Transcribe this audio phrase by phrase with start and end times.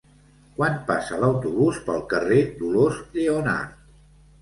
[0.55, 3.81] Quan passa l'autobús pel carrer Dolors Lleonart?